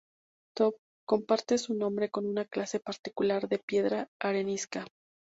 [0.57, 4.87] Toph comparte su nombre con una clase particular de piedra arenisca.